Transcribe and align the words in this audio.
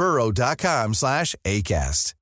burrow.com 0.00 0.94
slash 0.94 1.36
ACAST. 1.44 2.14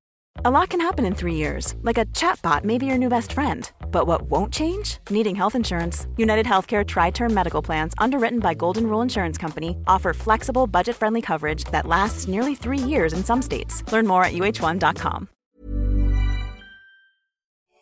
A 0.45 0.49
lot 0.49 0.69
can 0.69 0.79
happen 0.79 1.05
in 1.05 1.15
three 1.15 1.35
years, 1.35 1.75
like 1.81 1.97
a 1.97 2.05
chatbot 2.07 2.63
may 2.63 2.77
be 2.77 2.85
your 2.85 2.97
new 2.97 3.09
best 3.09 3.33
friend. 3.33 3.69
But 3.91 4.07
what 4.07 4.21
won't 4.23 4.53
change? 4.53 4.99
Needing 5.09 5.35
health 5.35 5.55
insurance. 5.55 6.07
United 6.17 6.45
Healthcare 6.45 6.85
Tri 6.85 7.11
Term 7.11 7.33
Medical 7.33 7.61
Plans, 7.61 7.93
underwritten 7.97 8.39
by 8.39 8.53
Golden 8.53 8.87
Rule 8.87 9.01
Insurance 9.01 9.37
Company, 9.37 9.77
offer 9.87 10.13
flexible, 10.13 10.65
budget 10.67 10.95
friendly 10.95 11.21
coverage 11.21 11.65
that 11.71 11.85
lasts 11.85 12.27
nearly 12.27 12.55
three 12.55 12.77
years 12.77 13.11
in 13.13 13.23
some 13.23 13.41
states. 13.41 13.83
Learn 13.91 14.07
more 14.07 14.23
at 14.23 14.33
uh1.com. 14.33 15.27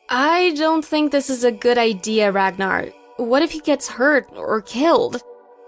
I 0.09 0.53
don't 0.57 0.85
think 0.85 1.11
this 1.11 1.29
is 1.29 1.43
a 1.43 1.51
good 1.51 1.77
idea, 1.77 2.31
Ragnar. 2.31 2.87
What 3.17 3.43
if 3.43 3.51
he 3.51 3.59
gets 3.59 3.87
hurt 3.87 4.25
or 4.35 4.61
killed? 4.61 5.21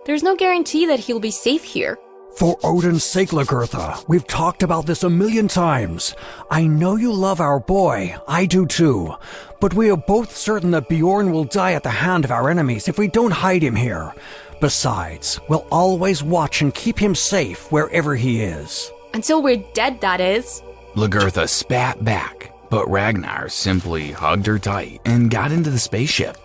There's 0.06 0.24
no 0.24 0.36
guarantee 0.36 0.86
that 0.88 1.00
he'll 1.00 1.20
be 1.20 1.32
safe 1.32 1.64
here. 1.64 1.98
For 2.36 2.58
Odin's 2.64 3.04
sake, 3.04 3.30
Lagertha, 3.30 4.08
we've 4.08 4.26
talked 4.26 4.64
about 4.64 4.86
this 4.86 5.04
a 5.04 5.10
million 5.10 5.50
times. 5.50 6.16
I 6.50 6.68
know 6.68 6.96
you 6.96 7.12
love 7.12 7.42
our 7.42 7.60
boy, 7.60 8.16
I 8.28 8.46
do 8.46 8.66
too. 8.66 9.16
But 9.60 9.74
we 9.74 9.92
are 9.92 9.98
both 9.98 10.36
certain 10.36 10.72
that 10.72 10.88
Bjorn 10.88 11.32
will 11.32 11.44
die 11.44 11.74
at 11.74 11.84
the 11.84 11.90
hand 11.90 12.24
of 12.24 12.32
our 12.32 12.50
enemies 12.50 12.88
if 12.88 12.98
we 12.98 13.10
don't 13.10 13.32
hide 13.32 13.62
him 13.62 13.76
here. 13.76 14.14
Besides, 14.62 15.40
we'll 15.50 15.68
always 15.70 16.24
watch 16.24 16.62
and 16.62 16.74
keep 16.74 16.98
him 16.98 17.14
safe 17.14 17.70
wherever 17.72 18.16
he 18.16 18.42
is. 18.42 18.90
Until 19.14 19.42
we're 19.42 19.64
dead, 19.74 20.00
that 20.00 20.22
is. 20.22 20.64
Lagertha 20.96 21.48
spat 21.50 22.04
back, 22.06 22.54
but 22.70 22.90
Ragnar 22.90 23.50
simply 23.50 24.12
hugged 24.12 24.46
her 24.46 24.60
tight 24.60 25.02
and 25.04 25.30
got 25.30 25.52
into 25.52 25.70
the 25.70 25.80
spaceship. 25.80 26.38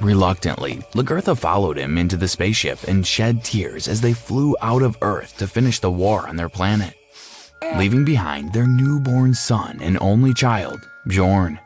Reluctantly, 0.00 0.76
Lagertha 0.94 1.36
followed 1.36 1.76
him 1.76 1.98
into 1.98 2.16
the 2.16 2.28
spaceship 2.28 2.84
and 2.84 3.04
shed 3.04 3.42
tears 3.42 3.88
as 3.88 4.00
they 4.00 4.12
flew 4.12 4.56
out 4.60 4.82
of 4.82 4.96
Earth 5.02 5.36
to 5.38 5.48
finish 5.48 5.80
the 5.80 5.90
war 5.90 6.28
on 6.28 6.36
their 6.36 6.48
planet, 6.48 6.94
leaving 7.76 8.04
behind 8.04 8.52
their 8.52 8.66
newborn 8.66 9.34
son 9.34 9.80
and 9.82 9.98
only 10.00 10.32
child, 10.32 10.88
Bjorn. 11.08 11.58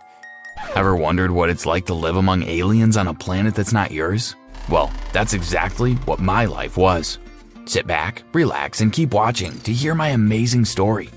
Ever 0.75 0.97
wondered 0.97 1.31
what 1.31 1.51
it's 1.51 1.67
like 1.67 1.85
to 1.87 1.95
live 1.95 2.17
among 2.17 2.45
aliens 2.45 2.97
on 2.97 3.09
a 3.09 3.15
planet 3.15 3.55
that's 3.55 3.73
not 3.75 3.91
yours? 3.91 4.35
Well, 4.71 4.91
that's 5.13 5.35
exactly 5.35 5.95
what 6.07 6.19
my 6.19 6.47
life 6.47 6.79
was. 6.79 7.19
Sit 7.67 7.87
back, 7.87 8.23
relax, 8.33 8.81
and 8.81 8.93
keep 8.93 9.13
watching 9.13 9.59
to 9.61 9.73
hear 9.73 9.95
my 9.95 10.09
amazing 10.09 10.65
story. 10.65 11.11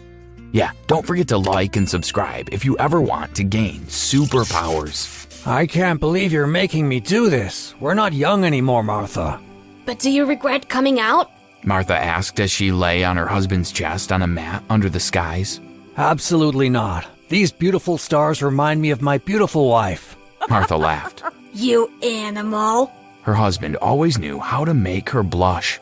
Yeah, 0.52 0.72
don't 0.88 1.06
forget 1.08 1.30
to 1.30 1.38
like 1.38 1.78
and 1.78 1.88
subscribe 1.90 2.50
if 2.52 2.66
you 2.66 2.78
ever 2.78 3.00
want 3.02 3.36
to 3.36 3.44
gain 3.46 3.81
superpowers. 3.84 5.25
I 5.47 5.67
can't 5.67 6.00
believe 6.00 6.33
you're 6.33 6.47
making 6.47 6.88
me 6.88 7.00
do 7.00 7.29
this. 7.29 7.75
We're 7.79 7.94
not 7.94 8.13
young 8.13 8.44
anymore, 8.45 8.81
Martha. 8.81 9.39
But 9.85 10.00
do 10.00 10.09
you 10.09 10.25
regret 10.25 10.69
coming 10.69 11.00
out? 11.00 11.29
Martha 11.63 11.95
asked 11.95 12.39
as 12.39 12.50
she 12.50 12.72
lay 12.72 13.03
on 13.03 13.16
her 13.17 13.28
husband's 13.28 13.72
chest 13.72 14.11
on 14.11 14.23
a 14.23 14.28
mat 14.28 14.63
under 14.72 14.89
the 14.89 15.00
skies. 15.00 15.59
Absolutely 15.97 16.67
not. 16.69 17.06
These 17.29 17.51
beautiful 17.51 18.00
stars 18.00 18.41
remind 18.41 18.81
me 18.81 18.89
of 18.89 19.03
my 19.03 19.19
beautiful 19.19 19.69
wife. 19.69 20.17
Martha 20.50 20.78
laughed. 20.78 21.23
You 21.53 21.89
animal. 22.03 22.91
Her 23.22 23.33
husband 23.33 23.77
always 23.77 24.17
knew 24.17 24.39
how 24.39 24.66
to 24.66 24.73
make 24.73 25.09
her 25.12 25.23
blush. 25.23 25.79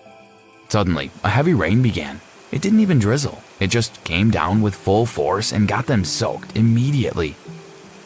Suddenly, 0.68 1.09
a 1.24 1.30
heavy 1.30 1.56
rain 1.56 1.81
began. 1.81 2.22
It 2.51 2.62
didn't 2.62 2.81
even 2.81 3.00
drizzle, 3.00 3.41
it 3.59 3.72
just 3.72 4.03
came 4.03 4.30
down 4.30 4.62
with 4.62 4.75
full 4.75 5.07
force 5.07 5.51
and 5.51 5.68
got 5.68 5.88
them 5.88 6.06
soaked 6.06 6.56
immediately. 6.56 7.34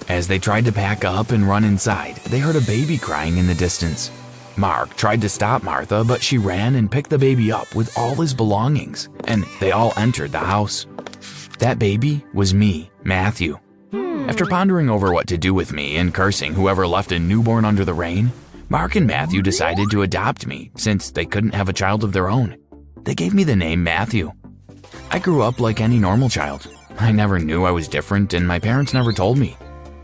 As 0.09 0.27
they 0.27 0.39
tried 0.39 0.65
to 0.65 0.71
pack 0.71 1.03
up 1.03 1.31
and 1.31 1.47
run 1.47 1.65
inside, 1.65 2.15
they 2.27 2.39
heard 2.39 2.55
a 2.55 2.61
baby 2.61 2.97
crying 2.97 3.37
in 3.37 3.47
the 3.47 3.53
distance. 3.53 4.09
Mark 4.55 4.95
tried 4.95 5.21
to 5.21 5.29
stop 5.29 5.63
Martha, 5.63 6.03
but 6.03 6.23
she 6.23 6.37
ran 6.37 6.75
and 6.75 6.91
picked 6.91 7.09
the 7.09 7.17
baby 7.17 7.51
up 7.51 7.73
with 7.75 7.95
all 7.97 8.15
his 8.15 8.33
belongings, 8.33 9.09
and 9.25 9.43
they 9.59 9.71
all 9.71 9.93
entered 9.97 10.31
the 10.31 10.39
house. 10.39 10.87
That 11.59 11.77
baby 11.77 12.25
was 12.33 12.53
me, 12.53 12.89
Matthew. 13.03 13.59
After 13.93 14.45
pondering 14.45 14.89
over 14.89 15.13
what 15.13 15.27
to 15.27 15.37
do 15.37 15.53
with 15.53 15.73
me 15.73 15.97
and 15.97 16.13
cursing 16.13 16.53
whoever 16.53 16.87
left 16.87 17.11
a 17.11 17.19
newborn 17.19 17.65
under 17.65 17.85
the 17.85 17.93
rain, 17.93 18.31
Mark 18.69 18.95
and 18.95 19.07
Matthew 19.07 19.41
decided 19.41 19.91
to 19.91 20.01
adopt 20.01 20.47
me 20.47 20.71
since 20.75 21.11
they 21.11 21.25
couldn't 21.25 21.53
have 21.53 21.69
a 21.69 21.73
child 21.73 22.03
of 22.03 22.13
their 22.13 22.29
own. 22.29 22.57
They 23.03 23.15
gave 23.15 23.33
me 23.33 23.43
the 23.43 23.55
name 23.55 23.83
Matthew. 23.83 24.31
I 25.11 25.19
grew 25.19 25.41
up 25.41 25.59
like 25.59 25.79
any 25.81 25.99
normal 25.99 26.29
child. 26.29 26.67
I 26.97 27.11
never 27.11 27.39
knew 27.39 27.63
I 27.63 27.71
was 27.71 27.87
different, 27.87 28.33
and 28.33 28.47
my 28.47 28.59
parents 28.59 28.93
never 28.93 29.13
told 29.13 29.37
me. 29.37 29.55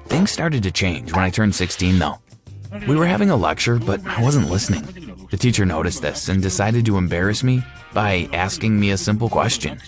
Things 0.05 0.31
started 0.31 0.63
to 0.63 0.71
change 0.71 1.13
when 1.13 1.23
I 1.23 1.29
turned 1.29 1.55
16, 1.55 1.99
though. 1.99 2.19
We 2.87 2.95
were 2.95 3.05
having 3.05 3.29
a 3.29 3.35
lecture, 3.35 3.77
but 3.79 4.05
I 4.05 4.21
wasn't 4.21 4.49
listening. 4.49 5.27
The 5.29 5.37
teacher 5.37 5.65
noticed 5.65 6.01
this 6.01 6.29
and 6.29 6.41
decided 6.41 6.85
to 6.85 6.97
embarrass 6.97 7.43
me 7.43 7.63
by 7.93 8.27
asking 8.33 8.79
me 8.79 8.91
a 8.91 8.97
simple 8.97 9.29
question. 9.29 9.79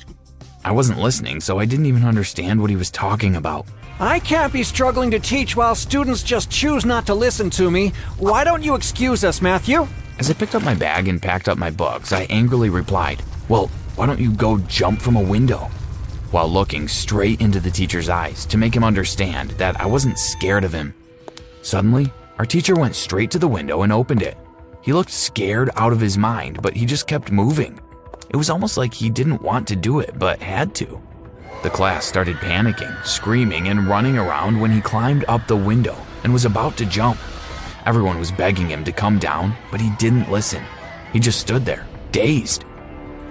I 0.63 0.71
wasn't 0.71 0.99
listening, 0.99 1.41
so 1.41 1.59
I 1.59 1.65
didn't 1.65 1.85
even 1.85 2.05
understand 2.05 2.59
what 2.59 2.69
he 2.69 2.75
was 2.75 2.89
talking 2.89 3.35
about. 3.35 3.67
I 3.99 4.19
can't 4.19 4.51
be 4.51 4.63
struggling 4.63 5.11
to 5.11 5.19
teach 5.19 5.55
while 5.55 5.75
students 5.75 6.23
just 6.23 6.49
choose 6.49 6.85
not 6.85 7.05
to 7.05 7.13
listen 7.13 7.49
to 7.51 7.69
me. 7.69 7.89
Why 8.17 8.43
don't 8.43 8.63
you 8.63 8.75
excuse 8.75 9.23
us, 9.23 9.41
Matthew? 9.41 9.87
As 10.19 10.29
I 10.29 10.33
picked 10.33 10.55
up 10.55 10.63
my 10.63 10.73
bag 10.73 11.07
and 11.07 11.21
packed 11.21 11.47
up 11.47 11.57
my 11.57 11.69
books, 11.69 12.11
I 12.11 12.23
angrily 12.23 12.69
replied, 12.69 13.21
Well, 13.47 13.67
why 13.95 14.05
don't 14.05 14.19
you 14.19 14.31
go 14.31 14.57
jump 14.59 15.01
from 15.01 15.15
a 15.15 15.21
window? 15.21 15.69
While 16.35 16.50
looking 16.50 16.90
straight 16.90 17.40
into 17.40 17.62
the 17.62 17.72
teacher's 17.72 18.09
eyes 18.09 18.46
to 18.47 18.57
make 18.57 18.75
him 18.75 18.84
understand 18.84 19.51
that 19.51 19.79
I 19.79 19.85
wasn't 19.85 20.19
scared 20.19 20.66
of 20.66 20.73
him. 20.73 20.94
Suddenly, 21.62 22.12
our 22.38 22.46
teacher 22.46 22.75
went 22.75 22.97
straight 22.97 23.31
to 23.31 23.40
the 23.40 23.47
window 23.47 23.84
and 23.84 23.94
opened 23.94 24.22
it. 24.22 24.38
He 24.81 24.91
looked 24.91 25.12
scared 25.12 25.69
out 25.78 25.94
of 25.94 26.01
his 26.01 26.18
mind, 26.18 26.62
but 26.62 26.75
he 26.75 26.85
just 26.85 27.07
kept 27.07 27.31
moving. 27.31 27.79
It 28.31 28.35
was 28.35 28.50
almost 28.50 28.75
like 28.75 28.94
he 28.94 29.09
didn't 29.09 29.44
want 29.44 29.66
to 29.69 29.78
do 29.78 30.01
it, 30.01 30.19
but 30.19 30.41
had 30.41 30.75
to. 30.75 31.01
The 31.63 31.69
class 31.69 32.06
started 32.06 32.35
panicking, 32.35 33.06
screaming, 33.06 33.69
and 33.69 33.88
running 33.88 34.18
around 34.18 34.59
when 34.59 34.74
he 34.74 34.81
climbed 34.81 35.24
up 35.29 35.47
the 35.47 35.56
window 35.56 35.95
and 36.25 36.34
was 36.34 36.44
about 36.44 36.75
to 36.79 36.85
jump. 36.85 37.18
Everyone 37.85 38.19
was 38.19 38.34
begging 38.34 38.68
him 38.68 38.84
to 38.84 38.91
come 38.91 39.19
down, 39.19 39.56
but 39.72 39.79
he 39.79 39.90
didn't 39.91 40.29
listen. 40.29 40.66
He 41.13 41.19
just 41.22 41.40
stood 41.40 41.63
there, 41.63 41.88
dazed. 42.12 42.66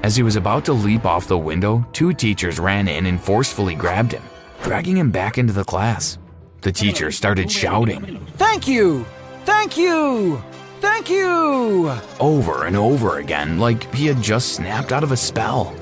As 0.05 0.15
he 0.15 0.23
was 0.23 0.37
about 0.37 0.67
to 0.67 0.75
leap 0.75 1.07
off 1.07 1.27
the 1.27 1.39
window, 1.39 1.83
two 1.95 2.13
teachers 2.13 2.59
ran 2.59 2.89
in 2.89 3.07
and 3.07 3.19
forcefully 3.19 3.75
grabbed 3.75 4.13
him, 4.13 4.23
dragging 4.63 4.99
him 4.99 5.11
back 5.11 5.39
into 5.39 5.55
the 5.55 5.65
class. 5.65 6.19
The 6.61 6.71
teacher 6.71 7.11
started 7.11 7.51
shouting, 7.51 8.23
Thank 8.37 8.69
you! 8.69 9.07
Thank 9.47 9.79
you! 9.79 10.45
Thank 10.83 11.09
you! 11.09 11.91
over 12.21 12.67
and 12.67 12.77
over 12.77 13.17
again 13.17 13.59
like 13.59 13.95
he 13.95 14.05
had 14.05 14.21
just 14.21 14.53
snapped 14.53 14.93
out 14.93 15.05
of 15.05 15.11
a 15.11 15.17
spell. 15.17 15.75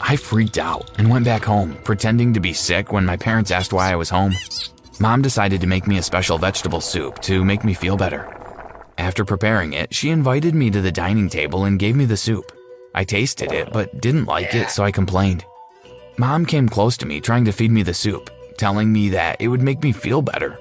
I 0.00 0.16
freaked 0.16 0.58
out 0.58 0.90
and 0.98 1.08
went 1.08 1.24
back 1.24 1.44
home, 1.44 1.78
pretending 1.84 2.34
to 2.34 2.40
be 2.40 2.52
sick 2.52 2.90
when 2.90 3.06
my 3.06 3.16
parents 3.16 3.52
asked 3.52 3.72
why 3.72 3.92
I 3.92 3.94
was 3.94 4.10
home. 4.10 4.34
Mom 4.98 5.22
decided 5.22 5.60
to 5.60 5.68
make 5.68 5.86
me 5.86 5.98
a 5.98 6.02
special 6.02 6.38
vegetable 6.38 6.80
soup 6.80 7.22
to 7.22 7.44
make 7.44 7.62
me 7.62 7.74
feel 7.74 7.96
better. 7.96 8.36
After 8.98 9.24
preparing 9.24 9.74
it, 9.74 9.94
she 9.94 10.10
invited 10.10 10.56
me 10.56 10.70
to 10.70 10.80
the 10.80 10.90
dining 10.90 11.28
table 11.28 11.66
and 11.66 11.78
gave 11.78 11.94
me 11.94 12.04
the 12.04 12.16
soup. 12.16 12.50
I 12.94 13.04
tasted 13.04 13.52
it, 13.52 13.72
but 13.72 14.00
didn't 14.00 14.26
like 14.26 14.54
it, 14.54 14.70
so 14.70 14.84
I 14.84 14.90
complained. 14.90 15.44
Mom 16.18 16.44
came 16.44 16.68
close 16.68 16.96
to 16.98 17.06
me 17.06 17.20
trying 17.20 17.44
to 17.44 17.52
feed 17.52 17.70
me 17.70 17.82
the 17.82 17.94
soup, 17.94 18.30
telling 18.58 18.92
me 18.92 19.10
that 19.10 19.40
it 19.40 19.48
would 19.48 19.62
make 19.62 19.82
me 19.82 19.92
feel 19.92 20.22
better. 20.22 20.58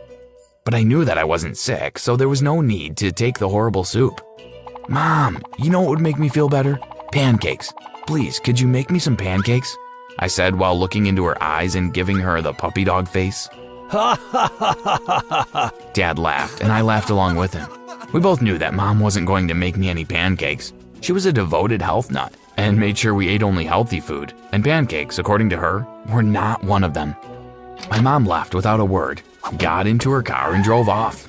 But 0.63 0.75
I 0.75 0.83
knew 0.83 1.05
that 1.05 1.17
I 1.17 1.23
wasn't 1.23 1.57
sick, 1.57 1.97
so 1.97 2.15
there 2.15 2.29
was 2.29 2.41
no 2.41 2.61
need 2.61 2.97
to 2.97 3.11
take 3.11 3.39
the 3.39 3.49
horrible 3.49 3.83
soup. 3.83 4.21
Mom, 4.87 5.41
you 5.57 5.69
know 5.69 5.81
what 5.81 5.89
would 5.89 5.99
make 5.99 6.19
me 6.19 6.29
feel 6.29 6.49
better? 6.49 6.79
Pancakes. 7.11 7.73
Please, 8.07 8.39
could 8.39 8.59
you 8.59 8.67
make 8.67 8.89
me 8.89 8.99
some 8.99 9.17
pancakes? 9.17 9.75
I 10.19 10.27
said 10.27 10.55
while 10.55 10.77
looking 10.77 11.07
into 11.07 11.25
her 11.25 11.41
eyes 11.41 11.75
and 11.75 11.93
giving 11.93 12.17
her 12.17 12.41
the 12.41 12.53
puppy 12.53 12.83
dog 12.83 13.07
face. 13.07 13.49
Dad 15.93 16.19
laughed, 16.19 16.61
and 16.61 16.71
I 16.71 16.81
laughed 16.81 17.09
along 17.09 17.37
with 17.37 17.53
him. 17.53 17.67
We 18.13 18.19
both 18.19 18.41
knew 18.41 18.57
that 18.59 18.73
Mom 18.73 18.99
wasn't 18.99 19.27
going 19.27 19.47
to 19.47 19.53
make 19.53 19.77
me 19.77 19.89
any 19.89 20.05
pancakes. 20.05 20.73
She 21.01 21.11
was 21.11 21.25
a 21.25 21.33
devoted 21.33 21.81
health 21.81 22.11
nut 22.11 22.33
and 22.57 22.77
made 22.77 22.97
sure 22.97 23.13
we 23.13 23.29
ate 23.29 23.41
only 23.41 23.63
healthy 23.63 24.01
food, 24.01 24.33
and 24.51 24.63
pancakes, 24.63 25.17
according 25.17 25.49
to 25.49 25.57
her, 25.57 25.87
were 26.09 26.23
not 26.23 26.61
one 26.63 26.83
of 26.83 26.93
them. 26.93 27.15
My 27.89 28.01
mom 28.01 28.25
left 28.25 28.53
without 28.53 28.81
a 28.81 28.85
word, 28.85 29.21
got 29.57 29.87
into 29.87 30.11
her 30.11 30.21
car, 30.21 30.53
and 30.53 30.63
drove 30.63 30.89
off. 30.89 31.27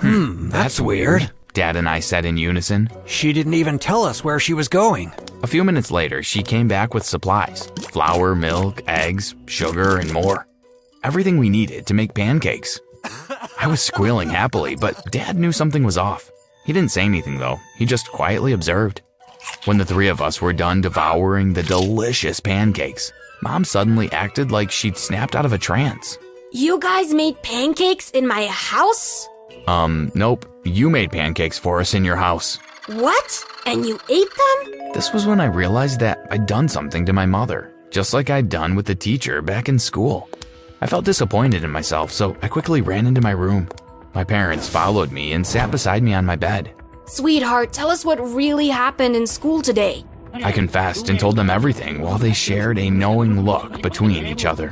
Hmm, 0.00 0.48
that's 0.48 0.80
weird. 0.80 1.30
Dad 1.52 1.76
and 1.76 1.88
I 1.88 2.00
said 2.00 2.24
in 2.24 2.36
unison. 2.36 2.90
She 3.06 3.32
didn't 3.32 3.54
even 3.54 3.78
tell 3.78 4.02
us 4.02 4.24
where 4.24 4.40
she 4.40 4.52
was 4.52 4.68
going. 4.68 5.12
A 5.42 5.46
few 5.46 5.62
minutes 5.62 5.90
later, 5.90 6.22
she 6.22 6.42
came 6.42 6.66
back 6.66 6.92
with 6.92 7.06
supplies 7.06 7.66
flour, 7.92 8.34
milk, 8.34 8.82
eggs, 8.88 9.34
sugar, 9.46 9.96
and 9.96 10.12
more. 10.12 10.46
Everything 11.04 11.38
we 11.38 11.48
needed 11.48 11.86
to 11.86 11.94
make 11.94 12.14
pancakes. 12.14 12.80
I 13.58 13.68
was 13.68 13.80
squealing 13.80 14.28
happily, 14.28 14.74
but 14.74 15.10
Dad 15.12 15.38
knew 15.38 15.52
something 15.52 15.84
was 15.84 15.96
off. 15.96 16.30
He 16.66 16.72
didn't 16.72 16.90
say 16.90 17.02
anything 17.02 17.38
though, 17.38 17.60
he 17.76 17.86
just 17.86 18.10
quietly 18.10 18.52
observed. 18.52 19.00
When 19.66 19.78
the 19.78 19.84
three 19.84 20.08
of 20.08 20.20
us 20.20 20.42
were 20.42 20.52
done 20.52 20.80
devouring 20.80 21.52
the 21.52 21.62
delicious 21.62 22.40
pancakes, 22.40 23.12
Mom 23.40 23.64
suddenly 23.64 24.10
acted 24.10 24.50
like 24.50 24.72
she'd 24.72 24.96
snapped 24.96 25.36
out 25.36 25.46
of 25.46 25.52
a 25.52 25.58
trance. 25.58 26.18
You 26.52 26.80
guys 26.80 27.14
made 27.14 27.40
pancakes 27.42 28.10
in 28.10 28.26
my 28.26 28.46
house? 28.46 29.28
Um, 29.68 30.10
nope. 30.16 30.44
You 30.64 30.90
made 30.90 31.12
pancakes 31.12 31.56
for 31.56 31.78
us 31.78 31.94
in 31.94 32.04
your 32.04 32.16
house. 32.16 32.58
What? 32.86 33.44
And 33.64 33.86
you 33.86 34.00
ate 34.08 34.28
them? 34.36 34.92
This 34.92 35.12
was 35.12 35.24
when 35.24 35.40
I 35.40 35.46
realized 35.46 36.00
that 36.00 36.26
I'd 36.30 36.46
done 36.46 36.68
something 36.68 37.06
to 37.06 37.12
my 37.12 37.26
mother, 37.26 37.72
just 37.90 38.12
like 38.12 38.30
I'd 38.30 38.48
done 38.48 38.74
with 38.74 38.86
the 38.86 38.94
teacher 38.96 39.40
back 39.40 39.68
in 39.68 39.78
school. 39.78 40.28
I 40.80 40.86
felt 40.86 41.04
disappointed 41.04 41.62
in 41.62 41.70
myself, 41.70 42.10
so 42.10 42.36
I 42.42 42.48
quickly 42.48 42.80
ran 42.80 43.06
into 43.06 43.20
my 43.20 43.30
room. 43.32 43.68
My 44.16 44.24
parents 44.24 44.66
followed 44.66 45.12
me 45.12 45.34
and 45.34 45.46
sat 45.46 45.70
beside 45.70 46.02
me 46.02 46.14
on 46.14 46.24
my 46.24 46.36
bed. 46.36 46.72
Sweetheart, 47.04 47.74
tell 47.74 47.90
us 47.90 48.02
what 48.02 48.18
really 48.18 48.68
happened 48.68 49.14
in 49.14 49.26
school 49.26 49.60
today. 49.60 50.06
I 50.32 50.52
confessed 50.52 51.10
and 51.10 51.20
told 51.20 51.36
them 51.36 51.50
everything 51.50 52.00
while 52.00 52.16
they 52.16 52.32
shared 52.32 52.78
a 52.78 52.88
knowing 52.88 53.42
look 53.42 53.82
between 53.82 54.24
each 54.24 54.46
other. 54.46 54.68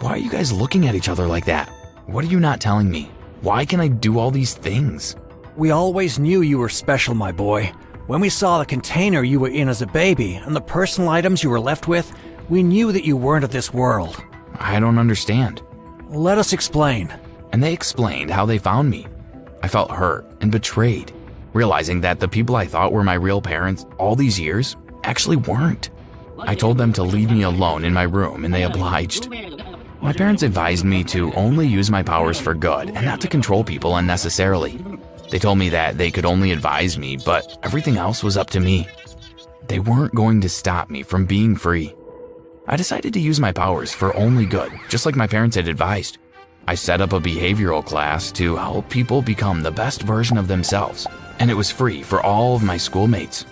Why 0.00 0.10
are 0.10 0.18
you 0.18 0.28
guys 0.28 0.52
looking 0.52 0.86
at 0.86 0.94
each 0.94 1.08
other 1.08 1.26
like 1.26 1.46
that? 1.46 1.70
What 2.04 2.22
are 2.22 2.28
you 2.28 2.38
not 2.38 2.60
telling 2.60 2.90
me? 2.90 3.10
Why 3.40 3.64
can 3.64 3.80
I 3.80 3.88
do 3.88 4.18
all 4.18 4.30
these 4.30 4.52
things? 4.52 5.16
We 5.56 5.70
always 5.70 6.18
knew 6.18 6.42
you 6.42 6.58
were 6.58 6.68
special, 6.68 7.14
my 7.14 7.32
boy. 7.32 7.72
When 8.08 8.20
we 8.20 8.28
saw 8.28 8.58
the 8.58 8.66
container 8.66 9.22
you 9.22 9.40
were 9.40 9.48
in 9.48 9.70
as 9.70 9.80
a 9.80 9.86
baby 9.86 10.34
and 10.34 10.54
the 10.54 10.60
personal 10.60 11.08
items 11.08 11.42
you 11.42 11.48
were 11.48 11.60
left 11.60 11.88
with, 11.88 12.12
we 12.50 12.62
knew 12.62 12.92
that 12.92 13.06
you 13.06 13.16
weren't 13.16 13.44
of 13.44 13.52
this 13.52 13.72
world. 13.72 14.22
I 14.56 14.80
don't 14.80 14.98
understand. 14.98 15.62
Let 16.10 16.36
us 16.36 16.52
explain. 16.52 17.10
And 17.52 17.62
they 17.62 17.72
explained 17.72 18.30
how 18.30 18.46
they 18.46 18.58
found 18.58 18.90
me. 18.90 19.06
I 19.62 19.68
felt 19.68 19.90
hurt 19.90 20.26
and 20.40 20.50
betrayed, 20.50 21.12
realizing 21.52 22.00
that 22.00 22.18
the 22.18 22.28
people 22.28 22.56
I 22.56 22.66
thought 22.66 22.92
were 22.92 23.04
my 23.04 23.14
real 23.14 23.42
parents 23.42 23.86
all 23.98 24.16
these 24.16 24.40
years 24.40 24.76
actually 25.04 25.36
weren't. 25.36 25.90
I 26.38 26.54
told 26.54 26.78
them 26.78 26.92
to 26.94 27.02
leave 27.02 27.30
me 27.30 27.42
alone 27.42 27.84
in 27.84 27.92
my 27.92 28.02
room, 28.02 28.44
and 28.44 28.52
they 28.52 28.64
obliged. 28.64 29.28
My 30.00 30.12
parents 30.12 30.42
advised 30.42 30.84
me 30.84 31.04
to 31.04 31.32
only 31.34 31.68
use 31.68 31.90
my 31.90 32.02
powers 32.02 32.40
for 32.40 32.54
good 32.54 32.88
and 32.88 33.06
not 33.06 33.20
to 33.20 33.28
control 33.28 33.62
people 33.62 33.96
unnecessarily. 33.96 34.82
They 35.30 35.38
told 35.38 35.58
me 35.58 35.68
that 35.68 35.96
they 35.96 36.10
could 36.10 36.24
only 36.24 36.50
advise 36.50 36.98
me, 36.98 37.16
but 37.16 37.58
everything 37.62 37.96
else 37.96 38.22
was 38.22 38.36
up 38.36 38.50
to 38.50 38.60
me. 38.60 38.88
They 39.68 39.78
weren't 39.78 40.14
going 40.14 40.40
to 40.40 40.48
stop 40.48 40.90
me 40.90 41.02
from 41.04 41.26
being 41.26 41.54
free. 41.54 41.94
I 42.66 42.76
decided 42.76 43.14
to 43.14 43.20
use 43.20 43.38
my 43.38 43.52
powers 43.52 43.92
for 43.92 44.14
only 44.16 44.44
good, 44.44 44.72
just 44.88 45.06
like 45.06 45.16
my 45.16 45.26
parents 45.26 45.56
had 45.56 45.68
advised. 45.68 46.18
I 46.68 46.76
set 46.76 47.00
up 47.00 47.12
a 47.12 47.20
behavioral 47.20 47.84
class 47.84 48.30
to 48.32 48.56
help 48.56 48.88
people 48.88 49.20
become 49.20 49.62
the 49.62 49.70
best 49.70 50.02
version 50.02 50.38
of 50.38 50.46
themselves, 50.46 51.06
and 51.40 51.50
it 51.50 51.54
was 51.54 51.70
free 51.70 52.02
for 52.02 52.22
all 52.22 52.54
of 52.54 52.62
my 52.62 52.76
schoolmates. 52.76 53.46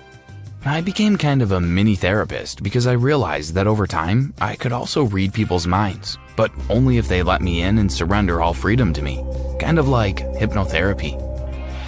I 0.64 0.80
became 0.80 1.16
kind 1.16 1.42
of 1.42 1.52
a 1.52 1.60
mini 1.60 1.96
therapist 1.96 2.62
because 2.62 2.86
I 2.86 2.92
realized 2.92 3.54
that 3.54 3.66
over 3.66 3.86
time, 3.86 4.32
I 4.40 4.54
could 4.54 4.72
also 4.72 5.04
read 5.04 5.34
people's 5.34 5.66
minds, 5.66 6.18
but 6.36 6.52
only 6.68 6.98
if 6.98 7.08
they 7.08 7.22
let 7.22 7.42
me 7.42 7.62
in 7.62 7.78
and 7.78 7.90
surrender 7.90 8.42
all 8.42 8.54
freedom 8.54 8.92
to 8.92 9.02
me, 9.02 9.24
kind 9.58 9.78
of 9.78 9.88
like 9.88 10.18
hypnotherapy. 10.18 11.18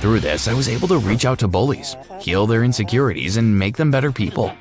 Through 0.01 0.21
this, 0.21 0.49
I 0.49 0.55
was 0.55 0.69
able 0.69 0.89
to 0.89 0.99
reach 0.99 1.25
out 1.25 1.39
to 1.41 1.49
bullies, 1.49 1.97
heal 2.19 2.49
their 2.49 2.65
insecurities, 2.65 3.37
and 3.37 3.57
make 3.57 3.77
them 3.77 3.93
better 3.93 4.11
people. 4.11 4.53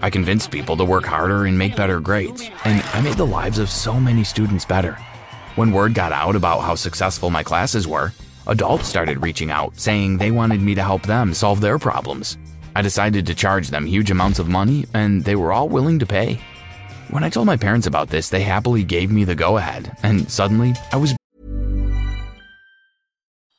I 0.00 0.10
convinced 0.10 0.52
people 0.52 0.76
to 0.76 0.84
work 0.84 1.06
harder 1.06 1.46
and 1.46 1.58
make 1.58 1.74
better 1.74 1.98
grades, 1.98 2.48
and 2.64 2.84
I 2.92 3.00
made 3.00 3.16
the 3.16 3.26
lives 3.26 3.58
of 3.58 3.68
so 3.68 3.98
many 3.98 4.22
students 4.22 4.64
better. 4.64 4.96
When 5.56 5.70
word 5.70 5.94
got 5.94 6.10
out 6.10 6.34
about 6.34 6.62
how 6.62 6.74
successful 6.74 7.30
my 7.30 7.44
classes 7.44 7.86
were, 7.86 8.12
adults 8.48 8.88
started 8.88 9.22
reaching 9.22 9.52
out 9.52 9.78
saying 9.78 10.18
they 10.18 10.32
wanted 10.32 10.60
me 10.60 10.74
to 10.74 10.82
help 10.82 11.02
them 11.02 11.32
solve 11.32 11.60
their 11.60 11.78
problems. 11.78 12.36
I 12.74 12.82
decided 12.82 13.26
to 13.26 13.36
charge 13.36 13.68
them 13.68 13.86
huge 13.86 14.10
amounts 14.10 14.40
of 14.40 14.48
money, 14.48 14.86
and 14.94 15.22
they 15.22 15.36
were 15.36 15.52
all 15.52 15.68
willing 15.68 16.00
to 16.00 16.06
pay. 16.06 16.40
When 17.10 17.22
I 17.22 17.28
told 17.28 17.46
my 17.46 17.56
parents 17.56 17.86
about 17.86 18.10
this, 18.10 18.30
they 18.30 18.42
happily 18.42 18.82
gave 18.82 19.12
me 19.12 19.22
the 19.22 19.36
go 19.36 19.56
ahead, 19.56 19.96
and 20.02 20.28
suddenly 20.28 20.74
I 20.90 20.96
was. 20.96 21.14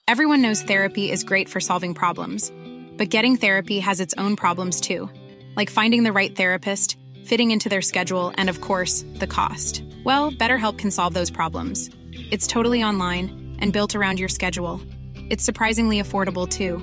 Everyone 0.05 0.41
knows 0.41 0.63
therapy 0.63 1.09
is 1.09 1.23
great 1.23 1.47
for 1.47 1.61
solving 1.61 1.93
problems, 1.93 2.51
but 2.97 3.09
getting 3.09 3.37
therapy 3.37 3.79
has 3.79 4.01
its 4.01 4.13
own 4.17 4.35
problems 4.35 4.81
too, 4.81 5.09
like 5.55 5.69
finding 5.69 6.03
the 6.03 6.11
right 6.11 6.35
therapist, 6.35 6.97
fitting 7.25 7.51
into 7.51 7.69
their 7.69 7.81
schedule, 7.81 8.33
and 8.37 8.49
of 8.49 8.61
course, 8.61 9.03
the 9.15 9.27
cost. 9.27 9.83
Well, 10.03 10.31
BetterHelp 10.31 10.77
can 10.77 10.91
solve 10.91 11.13
those 11.13 11.31
problems. 11.31 11.89
It's 12.31 12.47
totally 12.47 12.83
online 12.83 13.57
and 13.59 13.73
built 13.73 13.95
around 13.95 14.19
your 14.19 14.29
schedule. 14.29 14.81
It's 15.29 15.43
surprisingly 15.43 16.01
affordable 16.01 16.47
too. 16.49 16.77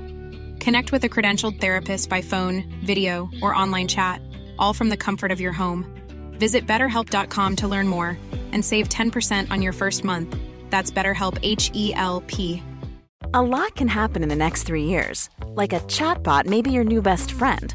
Connect 0.59 0.93
with 0.93 1.05
a 1.05 1.09
credentialed 1.09 1.61
therapist 1.61 2.09
by 2.09 2.23
phone, 2.23 2.65
video, 2.85 3.31
or 3.43 3.55
online 3.55 3.89
chat, 3.89 4.21
all 4.59 4.75
from 4.75 4.89
the 4.89 4.97
comfort 4.97 5.33
of 5.33 5.41
your 5.41 5.53
home. 5.53 5.87
Visit 6.39 6.67
betterhelp.com 6.67 7.57
to 7.57 7.69
learn 7.69 7.89
more 7.89 8.19
and 8.53 8.65
save 8.65 8.89
10% 8.89 9.51
on 9.51 9.63
your 9.63 9.73
first 9.73 10.05
month. 10.05 10.37
That's 10.71 10.91
BetterHelp 10.91 11.39
H 11.43 11.71
E 11.75 11.95
L 11.95 12.23
P. 12.27 12.63
A 13.35 13.43
lot 13.43 13.75
can 13.77 13.89
happen 13.89 14.23
in 14.23 14.29
the 14.29 14.37
next 14.37 14.65
three 14.65 14.85
years. 14.85 15.31
Like 15.47 15.73
a 15.73 15.81
chatbot 15.81 16.47
may 16.47 16.63
be 16.63 16.71
your 16.71 16.85
new 16.85 17.01
best 17.01 17.33
friend. 17.33 17.75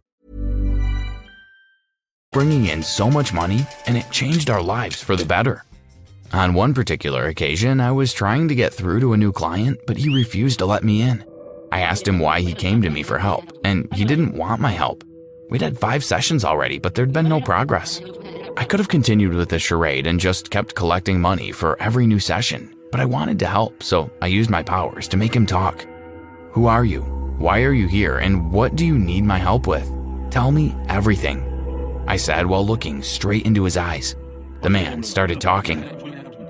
bringing 2.31 2.67
in 2.67 2.81
so 2.81 3.11
much 3.11 3.33
money, 3.33 3.65
and 3.87 3.97
it 3.97 4.09
changed 4.09 4.49
our 4.49 4.61
lives 4.61 5.03
for 5.03 5.17
the 5.17 5.25
better. 5.25 5.65
On 6.31 6.53
one 6.53 6.73
particular 6.73 7.25
occasion, 7.25 7.81
I 7.81 7.91
was 7.91 8.13
trying 8.13 8.47
to 8.47 8.55
get 8.55 8.73
through 8.73 9.01
to 9.01 9.11
a 9.11 9.17
new 9.17 9.33
client, 9.33 9.81
but 9.85 9.97
he 9.97 10.15
refused 10.15 10.59
to 10.59 10.65
let 10.65 10.81
me 10.81 11.01
in. 11.01 11.25
I 11.73 11.81
asked 11.81 12.07
him 12.07 12.19
why 12.19 12.39
he 12.39 12.53
came 12.53 12.81
to 12.83 12.89
me 12.89 13.03
for 13.03 13.17
help, 13.17 13.51
and 13.65 13.93
he 13.93 14.05
didn't 14.05 14.33
want 14.33 14.61
my 14.61 14.71
help. 14.71 15.03
We'd 15.49 15.61
had 15.61 15.77
five 15.77 16.05
sessions 16.05 16.45
already, 16.45 16.79
but 16.79 16.95
there'd 16.95 17.11
been 17.11 17.27
no 17.27 17.41
progress. 17.41 17.99
I 18.55 18.63
could 18.63 18.79
have 18.79 18.87
continued 18.87 19.33
with 19.33 19.49
the 19.49 19.59
charade 19.59 20.07
and 20.07 20.17
just 20.17 20.51
kept 20.51 20.73
collecting 20.73 21.19
money 21.19 21.51
for 21.51 21.77
every 21.81 22.07
new 22.07 22.19
session, 22.19 22.73
but 22.93 23.01
I 23.01 23.05
wanted 23.05 23.39
to 23.39 23.45
help, 23.45 23.83
so 23.83 24.09
I 24.21 24.27
used 24.27 24.49
my 24.49 24.63
powers 24.63 25.09
to 25.09 25.17
make 25.17 25.35
him 25.35 25.45
talk. 25.45 25.85
Who 26.51 26.67
are 26.67 26.85
you? 26.85 27.01
Why 27.39 27.63
are 27.63 27.73
you 27.73 27.89
here? 27.89 28.19
And 28.19 28.53
what 28.53 28.77
do 28.77 28.85
you 28.85 28.97
need 28.97 29.25
my 29.25 29.37
help 29.37 29.67
with? 29.67 29.91
Tell 30.31 30.51
me 30.51 30.73
everything. 30.87 31.50
I 32.11 32.17
said 32.17 32.45
while 32.45 32.67
looking 32.67 33.01
straight 33.01 33.45
into 33.45 33.63
his 33.63 33.77
eyes. 33.77 34.17
The 34.63 34.69
man 34.69 35.01
started 35.01 35.39
talking. 35.39 35.81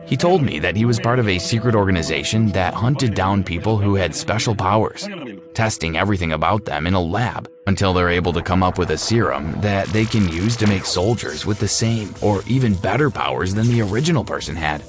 He 0.07 0.17
told 0.17 0.41
me 0.41 0.57
that 0.57 0.75
he 0.75 0.85
was 0.85 0.99
part 0.99 1.19
of 1.19 1.27
a 1.27 1.37
secret 1.37 1.75
organization 1.75 2.47
that 2.53 2.73
hunted 2.73 3.13
down 3.13 3.43
people 3.43 3.77
who 3.77 3.93
had 3.93 4.15
special 4.15 4.55
powers, 4.55 5.07
testing 5.53 5.97
everything 5.97 6.33
about 6.33 6.65
them 6.65 6.87
in 6.87 6.95
a 6.95 6.99
lab 6.99 7.47
until 7.67 7.93
they're 7.93 8.09
able 8.09 8.33
to 8.33 8.41
come 8.41 8.63
up 8.63 8.79
with 8.79 8.89
a 8.89 8.97
serum 8.97 9.53
that 9.61 9.85
they 9.89 10.03
can 10.03 10.27
use 10.29 10.57
to 10.57 10.65
make 10.65 10.83
soldiers 10.83 11.45
with 11.45 11.59
the 11.59 11.67
same 11.67 12.11
or 12.23 12.41
even 12.47 12.73
better 12.73 13.11
powers 13.11 13.53
than 13.53 13.67
the 13.67 13.83
original 13.83 14.25
person 14.25 14.55
had. 14.55 14.81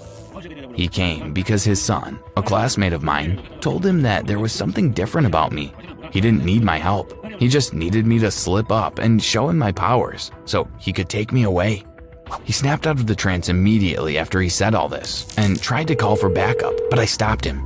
He 0.75 0.89
came 0.89 1.33
because 1.33 1.65
his 1.65 1.81
son, 1.81 2.19
a 2.37 2.43
classmate 2.43 2.93
of 2.93 3.03
mine, 3.03 3.43
told 3.61 3.85
him 3.85 4.03
that 4.03 4.27
there 4.27 4.39
was 4.39 4.53
something 4.53 4.93
different 4.93 5.27
about 5.27 5.53
me. 5.53 5.73
He 6.13 6.21
didn't 6.21 6.45
need 6.45 6.63
my 6.63 6.79
help. 6.79 7.13
He 7.39 7.49
just 7.49 7.75
needed 7.75 8.07
me 8.07 8.19
to 8.21 8.31
slip 8.31 8.71
up 8.71 8.99
and 8.99 9.23
show 9.23 9.49
him 9.49 9.59
my 9.59 9.73
powers 9.73 10.31
so 10.45 10.69
he 10.79 10.93
could 10.93 11.09
take 11.09 11.33
me 11.33 11.45
away. 11.45 11.85
He 12.45 12.53
snapped 12.53 12.87
out 12.87 12.99
of 12.99 13.07
the 13.07 13.15
trance 13.15 13.49
immediately 13.49 14.19
after 14.19 14.41
he 14.41 14.49
said 14.49 14.75
all 14.75 14.89
this 14.89 15.27
and 15.37 15.61
tried 15.61 15.89
to 15.89 15.97
call 15.97 16.17
for 16.17 16.29
backup, 16.29 16.75
but 16.91 16.99
I 16.99 17.05
stopped 17.05 17.45
him. 17.45 17.63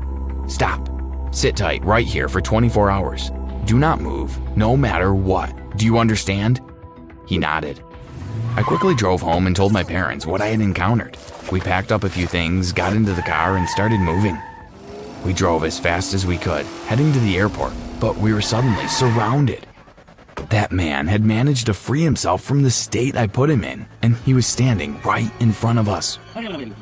Stop. 0.49 0.89
Sit 1.33 1.57
tight 1.57 1.85
right 1.85 2.07
here 2.07 2.29
for 2.29 2.41
24 2.41 2.91
hours. 2.91 3.31
Do 3.65 3.79
not 3.79 4.01
move, 4.01 4.39
no 4.57 4.77
matter 4.77 5.15
what. 5.15 5.53
Do 5.77 5.85
you 5.85 5.99
understand? 5.99 6.61
He 7.27 7.39
nodded. 7.39 7.83
I 8.57 8.63
quickly 8.63 8.95
drove 8.95 9.21
home 9.21 9.47
and 9.47 9.55
told 9.55 9.75
my 9.75 9.85
parents 9.85 10.25
what 10.25 10.41
I 10.41 10.47
had 10.47 10.63
encountered. 10.63 11.19
We 11.53 11.61
packed 11.61 11.93
up 11.93 12.05
a 12.05 12.09
few 12.09 12.27
things, 12.27 12.73
got 12.73 12.95
into 12.95 13.13
the 13.13 13.21
car, 13.21 13.59
and 13.59 13.69
started 13.69 14.01
moving. 14.01 14.41
We 15.27 15.35
drove 15.35 15.63
as 15.63 15.79
fast 15.79 16.15
as 16.15 16.25
we 16.25 16.39
could, 16.39 16.65
heading 16.87 17.13
to 17.13 17.19
the 17.19 17.37
airport, 17.37 17.75
but 18.01 18.17
we 18.17 18.33
were 18.33 18.41
suddenly 18.41 18.87
surrounded. 18.89 19.67
That 20.49 20.73
man 20.73 21.07
had 21.07 21.23
managed 21.23 21.67
to 21.67 21.75
free 21.75 22.03
himself 22.03 22.43
from 22.43 22.63
the 22.63 22.71
state 22.71 23.15
I 23.15 23.27
put 23.27 23.51
him 23.51 23.63
in, 23.63 23.85
and 24.01 24.17
he 24.17 24.33
was 24.33 24.47
standing 24.47 25.03
right 25.03 25.31
in 25.39 25.53
front 25.53 25.79
of 25.79 25.91
us. 25.91 26.19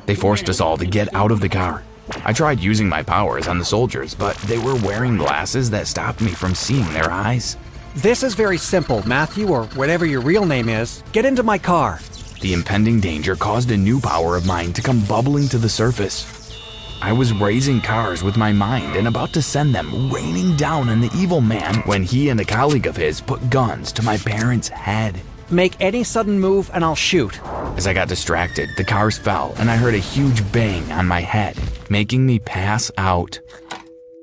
They 0.05 0.15
forced 0.15 0.47
us 0.47 0.61
all 0.61 0.77
to 0.77 0.85
get 0.85 1.13
out 1.13 1.31
of 1.31 1.41
the 1.41 1.49
car. 1.49 1.83
I 2.23 2.31
tried 2.31 2.61
using 2.61 2.87
my 2.87 3.03
powers 3.03 3.49
on 3.49 3.59
the 3.59 3.65
soldiers, 3.65 4.15
but 4.15 4.37
they 4.47 4.59
were 4.59 4.75
wearing 4.75 5.17
glasses 5.17 5.69
that 5.71 5.87
stopped 5.87 6.21
me 6.21 6.31
from 6.31 6.55
seeing 6.55 6.87
their 6.93 7.11
eyes. 7.11 7.57
This 7.95 8.23
is 8.23 8.35
very 8.35 8.57
simple, 8.57 9.07
Matthew, 9.07 9.47
or 9.47 9.63
whatever 9.67 10.05
your 10.05 10.19
real 10.19 10.45
name 10.45 10.67
is. 10.67 11.01
Get 11.13 11.23
into 11.23 11.43
my 11.43 11.57
car. 11.57 12.01
The 12.41 12.51
impending 12.51 12.99
danger 12.99 13.37
caused 13.37 13.71
a 13.71 13.77
new 13.77 14.01
power 14.01 14.35
of 14.35 14.45
mine 14.45 14.73
to 14.73 14.81
come 14.81 15.05
bubbling 15.05 15.47
to 15.47 15.57
the 15.57 15.69
surface. 15.69 16.59
I 17.01 17.13
was 17.13 17.31
raising 17.31 17.79
cars 17.79 18.21
with 18.21 18.35
my 18.35 18.51
mind 18.51 18.97
and 18.97 19.07
about 19.07 19.31
to 19.31 19.41
send 19.41 19.73
them 19.73 20.11
raining 20.11 20.57
down 20.57 20.89
on 20.89 20.99
the 20.99 21.09
evil 21.15 21.39
man 21.39 21.75
when 21.85 22.03
he 22.03 22.27
and 22.27 22.41
a 22.41 22.45
colleague 22.45 22.85
of 22.85 22.97
his 22.97 23.21
put 23.21 23.49
guns 23.49 23.93
to 23.93 24.03
my 24.03 24.17
parents' 24.17 24.67
head. 24.67 25.21
Make 25.49 25.79
any 25.79 26.03
sudden 26.03 26.37
move 26.37 26.69
and 26.73 26.83
I'll 26.83 26.95
shoot. 26.95 27.41
As 27.77 27.87
I 27.87 27.93
got 27.93 28.09
distracted, 28.09 28.71
the 28.75 28.83
cars 28.83 29.17
fell 29.17 29.55
and 29.57 29.71
I 29.71 29.77
heard 29.77 29.95
a 29.95 29.99
huge 29.99 30.51
bang 30.51 30.91
on 30.91 31.07
my 31.07 31.21
head, 31.21 31.57
making 31.89 32.25
me 32.25 32.39
pass 32.39 32.91
out. 32.97 33.39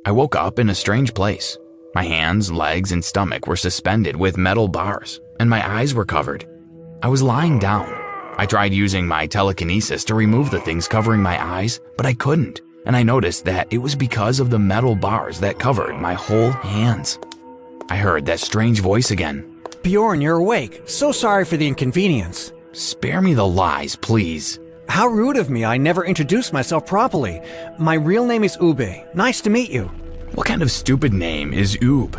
I 0.04 0.12
woke 0.12 0.36
up 0.36 0.58
in 0.58 0.68
a 0.68 0.74
strange 0.74 1.14
place. 1.14 1.56
My 1.94 2.04
hands, 2.04 2.50
legs, 2.50 2.92
and 2.92 3.04
stomach 3.04 3.46
were 3.46 3.56
suspended 3.56 4.16
with 4.16 4.38
metal 4.38 4.66
bars, 4.66 5.20
and 5.38 5.50
my 5.50 5.66
eyes 5.76 5.92
were 5.92 6.06
covered. 6.06 6.48
I 7.02 7.08
was 7.08 7.22
lying 7.22 7.58
down. 7.58 7.86
I 8.38 8.46
tried 8.46 8.72
using 8.72 9.06
my 9.06 9.26
telekinesis 9.26 10.02
to 10.04 10.14
remove 10.14 10.50
the 10.50 10.60
things 10.60 10.88
covering 10.88 11.20
my 11.20 11.42
eyes, 11.42 11.80
but 11.98 12.06
I 12.06 12.14
couldn't, 12.14 12.62
and 12.86 12.96
I 12.96 13.02
noticed 13.02 13.44
that 13.44 13.70
it 13.70 13.76
was 13.76 13.94
because 13.94 14.40
of 14.40 14.48
the 14.48 14.58
metal 14.58 14.94
bars 14.94 15.38
that 15.40 15.58
covered 15.58 15.96
my 15.96 16.14
whole 16.14 16.50
hands. 16.50 17.18
I 17.90 17.96
heard 17.96 18.24
that 18.24 18.40
strange 18.40 18.80
voice 18.80 19.10
again. 19.10 19.60
Bjorn, 19.82 20.22
you're 20.22 20.36
awake. 20.36 20.82
So 20.86 21.12
sorry 21.12 21.44
for 21.44 21.58
the 21.58 21.68
inconvenience. 21.68 22.54
Spare 22.72 23.20
me 23.20 23.34
the 23.34 23.46
lies, 23.46 23.96
please. 23.96 24.58
How 24.88 25.08
rude 25.08 25.36
of 25.36 25.50
me, 25.50 25.66
I 25.66 25.76
never 25.76 26.06
introduced 26.06 26.54
myself 26.54 26.86
properly. 26.86 27.42
My 27.78 27.94
real 27.94 28.24
name 28.24 28.44
is 28.44 28.56
Ube. 28.62 29.14
Nice 29.14 29.42
to 29.42 29.50
meet 29.50 29.70
you. 29.70 29.90
What 30.34 30.46
kind 30.46 30.62
of 30.62 30.70
stupid 30.70 31.12
name 31.12 31.52
is 31.52 31.76
Oob? 31.78 32.18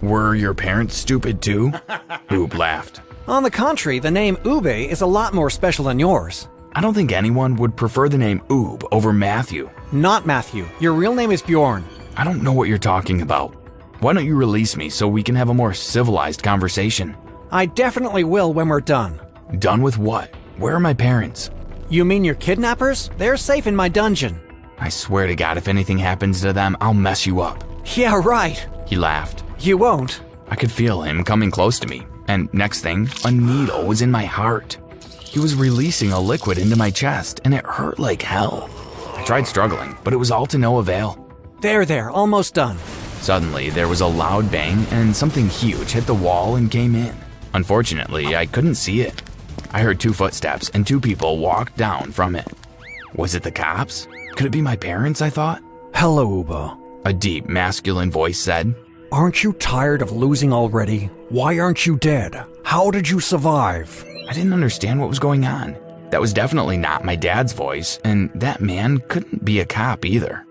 Were 0.00 0.34
your 0.36 0.54
parents 0.54 0.96
stupid 0.96 1.42
too? 1.42 1.70
Oob 2.30 2.56
laughed. 2.56 3.00
On 3.26 3.42
the 3.42 3.50
contrary, 3.50 3.98
the 3.98 4.10
name 4.10 4.38
Ube 4.44 4.66
is 4.66 5.00
a 5.00 5.06
lot 5.06 5.34
more 5.34 5.50
special 5.50 5.86
than 5.86 5.98
yours. 5.98 6.48
I 6.74 6.80
don't 6.80 6.94
think 6.94 7.10
anyone 7.10 7.56
would 7.56 7.76
prefer 7.76 8.08
the 8.08 8.16
name 8.16 8.40
Oob 8.48 8.84
over 8.92 9.12
Matthew. 9.12 9.68
Not 9.90 10.24
Matthew. 10.24 10.68
Your 10.80 10.92
real 10.92 11.14
name 11.14 11.32
is 11.32 11.42
Bjorn. 11.42 11.84
I 12.16 12.22
don't 12.24 12.42
know 12.44 12.52
what 12.52 12.68
you're 12.68 12.78
talking 12.78 13.22
about. 13.22 13.54
Why 14.00 14.12
don't 14.12 14.24
you 14.24 14.36
release 14.36 14.76
me 14.76 14.88
so 14.88 15.08
we 15.08 15.24
can 15.24 15.34
have 15.34 15.48
a 15.48 15.54
more 15.54 15.74
civilized 15.74 16.44
conversation? 16.44 17.16
I 17.50 17.66
definitely 17.66 18.22
will 18.22 18.52
when 18.52 18.68
we're 18.68 18.80
done. 18.80 19.20
Done 19.58 19.82
with 19.82 19.98
what? 19.98 20.32
Where 20.58 20.76
are 20.76 20.80
my 20.80 20.94
parents? 20.94 21.50
You 21.88 22.04
mean 22.04 22.24
your 22.24 22.36
kidnappers? 22.36 23.10
They're 23.18 23.36
safe 23.36 23.66
in 23.66 23.74
my 23.74 23.88
dungeon. 23.88 24.40
I 24.80 24.88
swear 24.88 25.26
to 25.26 25.34
God, 25.36 25.56
if 25.56 25.68
anything 25.68 25.98
happens 25.98 26.40
to 26.42 26.52
them, 26.52 26.76
I'll 26.80 26.94
mess 26.94 27.26
you 27.26 27.40
up. 27.40 27.64
Yeah, 27.96 28.20
right. 28.24 28.64
He 28.86 28.96
laughed. 28.96 29.44
You 29.58 29.76
won't. 29.76 30.20
I 30.48 30.56
could 30.56 30.70
feel 30.70 31.02
him 31.02 31.24
coming 31.24 31.50
close 31.50 31.78
to 31.80 31.88
me, 31.88 32.06
and 32.28 32.52
next 32.54 32.80
thing, 32.80 33.08
a 33.24 33.30
needle 33.30 33.86
was 33.86 34.02
in 34.02 34.10
my 34.10 34.24
heart. 34.24 34.78
He 35.20 35.40
was 35.40 35.54
releasing 35.54 36.12
a 36.12 36.20
liquid 36.20 36.58
into 36.58 36.76
my 36.76 36.90
chest, 36.90 37.40
and 37.44 37.52
it 37.52 37.66
hurt 37.66 37.98
like 37.98 38.22
hell. 38.22 38.70
I 39.14 39.24
tried 39.24 39.46
struggling, 39.46 39.96
but 40.04 40.12
it 40.12 40.16
was 40.16 40.30
all 40.30 40.46
to 40.46 40.58
no 40.58 40.78
avail. 40.78 41.24
There, 41.60 41.84
there, 41.84 42.10
almost 42.10 42.54
done. 42.54 42.78
Suddenly, 43.20 43.70
there 43.70 43.88
was 43.88 44.00
a 44.00 44.06
loud 44.06 44.50
bang, 44.50 44.86
and 44.90 45.14
something 45.14 45.48
huge 45.48 45.90
hit 45.90 46.06
the 46.06 46.14
wall 46.14 46.56
and 46.56 46.70
came 46.70 46.94
in. 46.94 47.14
Unfortunately, 47.52 48.36
I 48.36 48.46
couldn't 48.46 48.76
see 48.76 49.00
it. 49.00 49.22
I 49.72 49.82
heard 49.82 50.00
two 50.00 50.12
footsteps, 50.12 50.70
and 50.70 50.86
two 50.86 51.00
people 51.00 51.38
walked 51.38 51.76
down 51.76 52.12
from 52.12 52.36
it. 52.36 52.46
Was 53.16 53.34
it 53.34 53.42
the 53.42 53.50
cops? 53.50 54.06
Could 54.36 54.46
it 54.46 54.52
be 54.52 54.62
my 54.62 54.76
parents? 54.76 55.20
I 55.22 55.30
thought. 55.30 55.62
Hello, 55.94 56.38
Uba. 56.38 56.76
A 57.04 57.12
deep, 57.12 57.48
masculine 57.48 58.10
voice 58.10 58.38
said. 58.38 58.74
Aren't 59.10 59.42
you 59.42 59.52
tired 59.54 60.02
of 60.02 60.12
losing 60.12 60.52
already? 60.52 61.06
Why 61.30 61.58
aren't 61.58 61.86
you 61.86 61.96
dead? 61.96 62.44
How 62.64 62.90
did 62.90 63.08
you 63.08 63.20
survive? 63.20 64.04
I 64.28 64.32
didn't 64.32 64.52
understand 64.52 65.00
what 65.00 65.08
was 65.08 65.18
going 65.18 65.44
on. 65.46 65.76
That 66.10 66.20
was 66.20 66.32
definitely 66.32 66.76
not 66.76 67.04
my 67.04 67.16
dad's 67.16 67.52
voice, 67.52 67.98
and 68.04 68.30
that 68.34 68.60
man 68.60 68.98
couldn't 69.08 69.44
be 69.44 69.60
a 69.60 69.66
cop 69.66 70.04
either. 70.04 70.44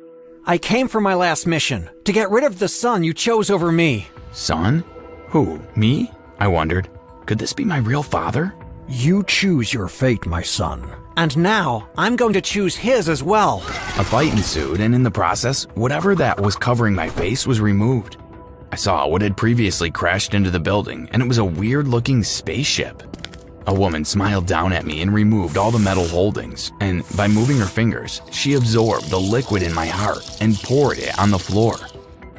I 0.46 0.58
came 0.58 0.88
for 0.88 1.02
my 1.02 1.14
last 1.14 1.46
mission 1.46 1.90
to 2.06 2.14
get 2.14 2.32
rid 2.32 2.44
of 2.44 2.60
the 2.60 2.68
son 2.68 3.04
you 3.04 3.14
chose 3.14 3.50
over 3.50 3.72
me. 3.72 4.08
Son? 4.32 4.84
Who? 5.28 5.62
Me? 5.76 6.12
I 6.40 6.48
wondered. 6.48 6.90
Could 7.26 7.38
this 7.40 7.54
be 7.54 7.66
my 7.66 7.78
real 7.80 8.04
father? 8.04 8.54
You 8.90 9.24
choose 9.26 9.74
your 9.74 9.90
fate, 9.90 10.26
my 10.26 10.42
son. 10.42 10.90
And 11.18 11.36
now, 11.36 11.90
I'm 11.98 12.16
going 12.16 12.32
to 12.32 12.42
choose 12.42 12.78
his 12.78 13.10
as 13.10 13.22
well. 13.22 13.58
A 13.98 14.04
fight 14.04 14.32
ensued, 14.32 14.80
and 14.80 14.96
in 14.96 15.04
the 15.04 15.12
process, 15.12 15.66
whatever 15.76 16.16
that 16.16 16.40
was 16.40 16.56
covering 16.56 16.96
my 16.96 17.10
face 17.10 17.46
was 17.46 17.60
removed. 17.60 18.16
I 18.72 18.78
saw 18.78 19.06
what 19.06 19.22
had 19.22 19.36
previously 19.36 19.92
crashed 19.92 20.34
into 20.34 20.52
the 20.52 20.60
building, 20.62 21.10
and 21.12 21.22
it 21.22 21.28
was 21.28 21.38
a 21.38 21.44
weird 21.44 21.90
looking 21.90 22.24
spaceship. 22.24 23.04
A 23.66 23.74
woman 23.74 24.06
smiled 24.06 24.46
down 24.46 24.72
at 24.72 24.86
me 24.86 25.02
and 25.02 25.14
removed 25.14 25.58
all 25.58 25.72
the 25.72 25.80
metal 25.80 26.08
holdings, 26.08 26.72
and 26.80 27.04
by 27.18 27.28
moving 27.28 27.58
her 27.58 27.66
fingers, 27.66 28.22
she 28.32 28.54
absorbed 28.54 29.10
the 29.10 29.20
liquid 29.20 29.64
in 29.64 29.74
my 29.74 29.88
heart 29.88 30.38
and 30.40 30.56
poured 30.56 31.00
it 31.00 31.20
on 31.20 31.30
the 31.30 31.38
floor. 31.40 31.76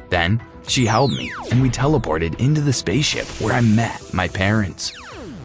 Then, 0.09 0.41
she 0.67 0.87
held 0.87 1.11
me, 1.11 1.31
and 1.51 1.61
we 1.61 1.69
teleported 1.69 2.39
into 2.39 2.61
the 2.61 2.73
spaceship 2.73 3.27
where 3.39 3.53
I 3.53 3.61
met 3.61 4.01
my 4.15 4.27
parents. 4.27 4.93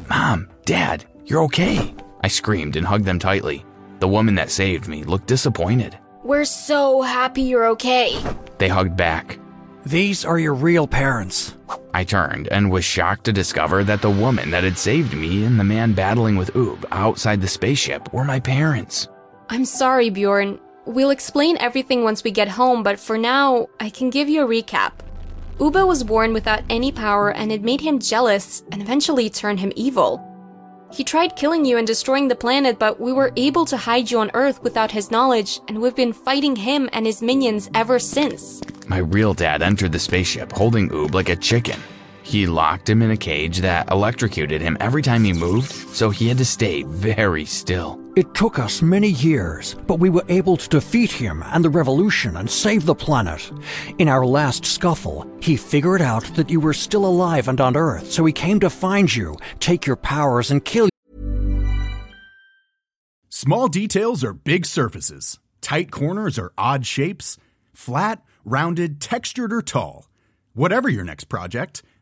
Mom, 0.09 0.49
Dad, 0.65 1.05
you're 1.25 1.43
okay. 1.45 1.95
I 2.23 2.29
screamed 2.29 2.77
and 2.77 2.87
hugged 2.87 3.05
them 3.05 3.19
tightly. 3.19 3.65
The 4.01 4.09
woman 4.09 4.35
that 4.35 4.51
saved 4.51 4.89
me 4.89 5.05
looked 5.05 5.27
disappointed. 5.27 5.99
We're 6.23 6.45
so 6.45 7.03
happy 7.03 7.43
you're 7.43 7.67
okay. 7.69 8.19
They 8.59 8.69
hugged 8.69 8.97
back. 8.97 9.39
These 9.87 10.25
are 10.25 10.39
your 10.39 10.55
real 10.55 10.87
parents. 10.87 11.55
I 11.93 12.05
turned 12.05 12.49
and 12.49 12.71
was 12.71 12.85
shocked 12.85 13.25
to 13.25 13.33
discover 13.33 13.85
that 13.85 14.01
the 14.01 14.11
woman 14.11 14.51
that 14.51 14.65
had 14.65 14.79
saved 14.79 15.15
me 15.15 15.45
and 15.45 15.61
the 15.61 15.65
man 15.65 15.93
battling 15.93 16.37
with 16.37 16.55
Oob 16.55 16.85
outside 16.91 17.41
the 17.41 17.49
spaceship 17.49 18.13
were 18.13 18.25
my 18.25 18.41
parents. 18.41 19.09
I'm 19.51 19.67
sorry, 19.67 20.09
Bjorn. 20.09 20.59
We'll 20.87 21.11
explain 21.11 21.57
everything 21.59 22.03
once 22.03 22.25
we 22.25 22.31
get 22.31 22.49
home, 22.49 22.83
but 22.83 22.99
for 22.99 23.19
now, 23.19 23.69
I 23.81 23.91
can 23.91 24.11
give 24.11 24.29
you 24.29 24.43
a 24.43 24.49
recap. 24.49 24.93
Uba 25.61 25.87
was 25.87 26.03
born 26.03 26.33
without 26.33 26.65
any 26.69 26.91
power 26.91 27.31
and 27.33 27.53
it 27.53 27.63
made 27.63 27.81
him 27.81 27.99
jealous 27.99 28.65
and 28.73 28.83
eventually 28.83 29.31
turned 29.31 29.61
him 29.61 29.73
evil. 29.77 30.21
He 30.93 31.05
tried 31.05 31.37
killing 31.37 31.65
you 31.65 31.79
and 31.79 31.87
destroying 31.87 32.29
the 32.29 32.35
planet, 32.35 32.79
but 32.79 33.01
we 33.01 33.13
were 33.13 33.33
able 33.37 33.65
to 33.67 33.77
hide 33.77 34.11
you 34.11 34.21
on 34.21 34.31
Earth 34.35 34.63
without 34.63 34.93
his 34.93 35.11
knowledge, 35.11 35.61
and 35.67 35.81
we've 35.81 35.95
been 35.95 36.13
fighting 36.13 36.55
him 36.55 36.89
and 36.93 37.05
his 37.05 37.21
minions 37.21 37.69
ever 37.75 37.99
since. 37.99 38.63
My 38.87 38.99
real 38.99 39.35
dad 39.35 39.63
entered 39.63 39.91
the 39.93 39.99
spaceship 39.99 40.53
holding 40.53 40.89
Oob 40.91 41.15
like 41.15 41.29
a 41.29 41.37
chicken. 41.37 41.81
He 42.25 42.47
locked 42.47 42.88
him 42.88 43.02
in 43.02 43.11
a 43.11 43.19
cage 43.19 43.59
that 43.59 43.93
electrocuted 43.93 44.62
him 44.62 44.78
every 44.81 45.02
time 45.02 45.25
he 45.25 45.35
moved, 45.35 45.71
so 45.71 46.09
he 46.09 46.26
had 46.26 46.38
to 46.38 46.45
stay 46.45 46.83
very 46.85 47.45
still. 47.45 48.00
It 48.16 48.33
took 48.33 48.59
us 48.59 48.81
many 48.81 49.09
years, 49.09 49.76
but 49.87 49.99
we 49.99 50.09
were 50.09 50.25
able 50.31 50.57
to 50.57 50.69
defeat 50.71 51.12
him 51.12 51.43
and 51.47 51.62
the 51.62 51.69
revolution 51.69 52.38
and 52.38 52.49
save 52.49 52.87
the 52.87 52.95
planet. 52.95 53.52
In 53.99 54.09
our 54.09 54.25
last 54.25 54.64
scuffle, 54.64 55.31
he 55.43 55.54
figured 55.57 56.00
out 56.00 56.25
that 56.35 56.49
you 56.49 56.61
were 56.61 56.73
still 56.73 57.04
alive 57.04 57.47
and 57.47 57.61
on 57.61 57.76
Earth, 57.76 58.11
so 58.11 58.25
he 58.25 58.33
came 58.33 58.59
to 58.61 58.71
find 58.71 59.14
you, 59.14 59.37
take 59.61 59.85
your 59.85 59.97
powers, 59.97 60.50
and 60.50 60.64
kill 60.64 60.87
you. 60.87 60.90
Small 63.28 63.69
details 63.69 64.25
are 64.25 64.33
big 64.33 64.64
surfaces, 64.64 65.38
tight 65.61 65.90
corners 65.90 66.38
are 66.38 66.54
odd 66.57 66.87
shapes, 66.87 67.37
flat, 67.75 68.23
rounded, 68.47 68.99
textured, 68.99 69.52
or 69.52 69.61
tall. 69.61 70.09
Whatever 70.54 70.88
your 70.88 71.04
next 71.04 71.25
project, 71.25 71.83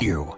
You. 0.00 0.36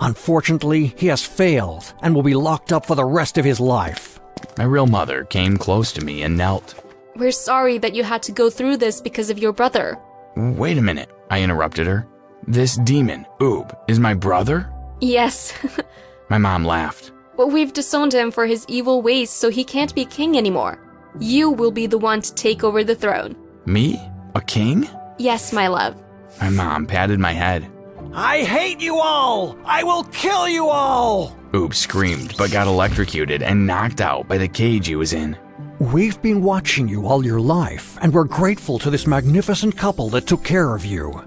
Unfortunately, 0.00 0.94
he 0.96 1.08
has 1.08 1.24
failed 1.24 1.92
and 2.02 2.14
will 2.14 2.22
be 2.22 2.34
locked 2.34 2.72
up 2.72 2.86
for 2.86 2.94
the 2.94 3.04
rest 3.04 3.36
of 3.36 3.44
his 3.44 3.58
life. 3.58 4.20
My 4.56 4.62
real 4.62 4.86
mother 4.86 5.24
came 5.24 5.56
close 5.56 5.90
to 5.92 6.04
me 6.04 6.22
and 6.22 6.36
knelt. 6.36 6.80
We're 7.16 7.32
sorry 7.32 7.78
that 7.78 7.96
you 7.96 8.04
had 8.04 8.22
to 8.24 8.32
go 8.32 8.48
through 8.48 8.76
this 8.76 9.00
because 9.00 9.28
of 9.28 9.38
your 9.40 9.52
brother. 9.52 9.98
Wait 10.36 10.78
a 10.78 10.82
minute, 10.82 11.10
I 11.30 11.42
interrupted 11.42 11.86
her. 11.88 12.06
This 12.46 12.76
demon, 12.76 13.26
Oob, 13.40 13.76
is 13.88 13.98
my 13.98 14.14
brother? 14.14 14.72
Yes. 15.00 15.52
My 16.30 16.38
mom 16.38 16.64
laughed. 16.64 17.10
but 17.36 17.48
we've 17.48 17.72
disowned 17.72 18.14
him 18.14 18.30
for 18.30 18.46
his 18.46 18.64
evil 18.68 19.02
ways, 19.02 19.30
so 19.30 19.50
he 19.50 19.64
can't 19.64 19.94
be 19.96 20.04
king 20.04 20.38
anymore. 20.38 20.78
You 21.18 21.50
will 21.50 21.72
be 21.72 21.86
the 21.88 21.98
one 21.98 22.22
to 22.22 22.34
take 22.34 22.62
over 22.64 22.84
the 22.84 22.94
throne. 22.94 23.36
Me? 23.66 24.00
A 24.36 24.40
king? 24.40 24.88
Yes, 25.18 25.52
my 25.52 25.66
love. 25.66 25.96
My 26.40 26.48
mom 26.50 26.86
patted 26.86 27.18
my 27.20 27.32
head. 27.32 27.68
I 28.14 28.42
hate 28.42 28.82
you 28.82 28.98
all! 28.98 29.56
I 29.64 29.82
will 29.84 30.04
kill 30.04 30.46
you 30.46 30.68
all! 30.68 31.34
Oob 31.52 31.72
screamed 31.72 32.34
but 32.36 32.52
got 32.52 32.66
electrocuted 32.66 33.42
and 33.42 33.66
knocked 33.66 34.02
out 34.02 34.28
by 34.28 34.36
the 34.36 34.48
cage 34.48 34.86
he 34.86 34.96
was 34.96 35.14
in. 35.14 35.34
We've 35.78 36.20
been 36.20 36.42
watching 36.42 36.88
you 36.88 37.06
all 37.06 37.24
your 37.24 37.40
life, 37.40 37.96
and 38.02 38.12
we're 38.12 38.24
grateful 38.24 38.78
to 38.80 38.90
this 38.90 39.06
magnificent 39.06 39.78
couple 39.78 40.10
that 40.10 40.26
took 40.26 40.44
care 40.44 40.74
of 40.74 40.84
you. 40.84 41.24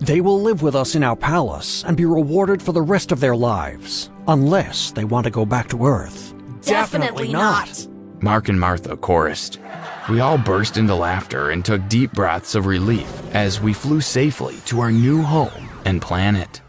They 0.00 0.20
will 0.20 0.42
live 0.42 0.60
with 0.60 0.74
us 0.74 0.96
in 0.96 1.04
our 1.04 1.14
palace 1.14 1.84
and 1.84 1.96
be 1.96 2.04
rewarded 2.04 2.60
for 2.60 2.72
the 2.72 2.82
rest 2.82 3.12
of 3.12 3.20
their 3.20 3.36
lives, 3.36 4.10
unless 4.26 4.90
they 4.90 5.04
want 5.04 5.24
to 5.24 5.30
go 5.30 5.46
back 5.46 5.68
to 5.68 5.86
Earth. 5.86 6.34
Definitely 6.62 7.32
not. 7.32 7.86
Mark 8.20 8.48
and 8.48 8.58
Martha 8.58 8.96
chorused. 8.96 9.58
We 10.10 10.18
all 10.18 10.38
burst 10.38 10.78
into 10.78 10.96
laughter 10.96 11.50
and 11.50 11.64
took 11.64 11.88
deep 11.88 12.12
breaths 12.12 12.56
of 12.56 12.66
relief 12.66 13.22
as 13.34 13.60
we 13.60 13.72
flew 13.72 14.00
safely 14.00 14.56
to 14.66 14.80
our 14.80 14.90
new 14.90 15.22
home 15.22 15.63
and 15.84 16.00
planet. 16.00 16.60